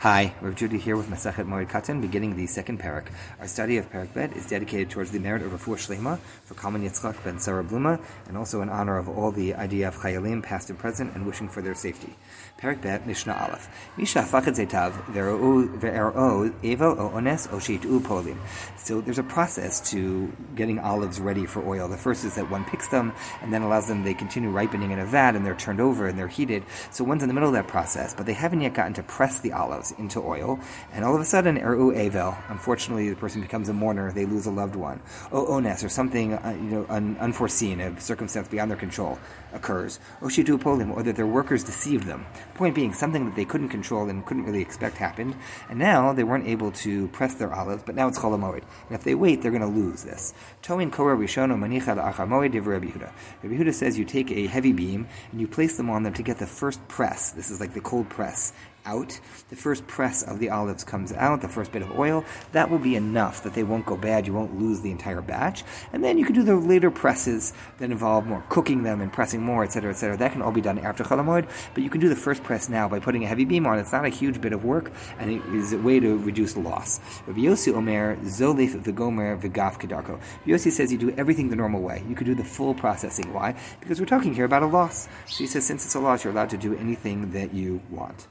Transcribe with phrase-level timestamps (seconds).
[0.00, 3.06] Hi, Rav Judy here with Masachet Moed Katan, beginning the second parak.
[3.40, 6.82] Our study of Parak Bet is dedicated towards the merit of Refuah Shlema for Kalman
[6.82, 10.78] Yitzchak ben Sarah Bluma, and also in honor of all the IDF Chayalim, past and
[10.78, 12.14] present, and wishing for their safety.
[12.60, 13.70] Parak Bet, Mishnah Aleph.
[13.96, 18.36] Misha Fachet Zetav, Ve'ero Evel O Ones O U Polim.
[18.76, 21.88] So there's a process to getting olives ready for oil.
[21.88, 24.98] The first is that one picks them, and then allows them, they continue ripening in
[24.98, 26.64] a vat, and they're turned over, and they're heated.
[26.90, 29.40] So one's in the middle of that process, but they haven't yet gotten to press
[29.40, 30.58] the olives into oil,
[30.92, 34.46] and all of a sudden, Eru Avel, unfortunately, the person becomes a mourner, they lose
[34.46, 35.00] a loved one.
[35.32, 39.18] O Ones, or something uh, you know un- unforeseen, a circumstance beyond their control,
[39.52, 39.98] occurs.
[40.22, 42.26] O Shitu Polim, or that their workers deceived them.
[42.54, 45.36] Point being, something that they couldn't control and couldn't really expect happened,
[45.68, 48.62] and now they weren't able to press their olives, but now it's Chol HaMoed.
[48.88, 50.34] And if they wait, they're going to lose this.
[50.62, 53.12] Toin Korah Rishono Manicha Achamoid Rabbi Yehuda.
[53.42, 56.22] Rabbi Yehuda says you take a heavy beam and you place them on them to
[56.22, 57.30] get the first press.
[57.30, 58.52] This is like the cold press
[58.86, 62.70] out, the first press of the olives comes out, the first bit of oil, that
[62.70, 65.64] will be enough that they won't go bad, you won't lose the entire batch.
[65.92, 69.42] And then you can do the later presses that involve more cooking them and pressing
[69.42, 70.16] more, etc., etc.
[70.16, 72.68] That can all be done after Chol HaMoed, but you can do the first press
[72.68, 73.78] now by putting a heavy beam on.
[73.78, 77.00] It's not a huge bit of work, and it is a way to reduce loss.
[77.26, 80.20] Rabbi Yossi Omer, Zolif Vigomer Vigaf Kedarko.
[80.46, 82.04] Yossi says you do everything the normal way.
[82.08, 83.32] You could do the full processing.
[83.32, 83.54] Why?
[83.80, 85.08] Because we're talking here about a loss.
[85.26, 88.28] So he says since it's a loss, you're allowed to do anything that you want.